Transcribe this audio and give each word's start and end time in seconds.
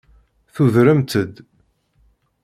Tudremt-d. 0.53 1.35